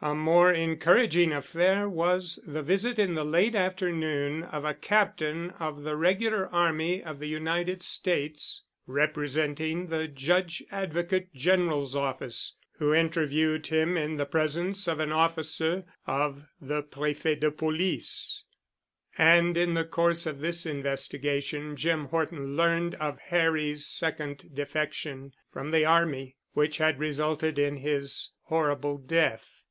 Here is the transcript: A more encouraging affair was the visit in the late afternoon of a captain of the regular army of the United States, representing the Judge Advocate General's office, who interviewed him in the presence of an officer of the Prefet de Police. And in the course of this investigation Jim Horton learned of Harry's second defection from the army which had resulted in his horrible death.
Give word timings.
A 0.00 0.14
more 0.14 0.52
encouraging 0.52 1.32
affair 1.32 1.88
was 1.88 2.38
the 2.46 2.62
visit 2.62 3.00
in 3.00 3.14
the 3.14 3.24
late 3.24 3.56
afternoon 3.56 4.44
of 4.44 4.64
a 4.64 4.72
captain 4.72 5.50
of 5.58 5.82
the 5.82 5.96
regular 5.96 6.46
army 6.54 7.02
of 7.02 7.18
the 7.18 7.26
United 7.26 7.82
States, 7.82 8.62
representing 8.86 9.88
the 9.88 10.06
Judge 10.06 10.62
Advocate 10.70 11.34
General's 11.34 11.96
office, 11.96 12.54
who 12.78 12.94
interviewed 12.94 13.66
him 13.66 13.96
in 13.96 14.18
the 14.18 14.24
presence 14.24 14.86
of 14.86 15.00
an 15.00 15.10
officer 15.10 15.82
of 16.06 16.44
the 16.60 16.84
Prefet 16.84 17.40
de 17.40 17.50
Police. 17.50 18.44
And 19.18 19.56
in 19.58 19.74
the 19.74 19.84
course 19.84 20.26
of 20.26 20.38
this 20.38 20.64
investigation 20.64 21.74
Jim 21.74 22.04
Horton 22.04 22.56
learned 22.56 22.94
of 23.00 23.18
Harry's 23.18 23.84
second 23.84 24.54
defection 24.54 25.32
from 25.52 25.72
the 25.72 25.84
army 25.84 26.36
which 26.52 26.78
had 26.78 27.00
resulted 27.00 27.58
in 27.58 27.78
his 27.78 28.30
horrible 28.44 28.98
death. 28.98 29.64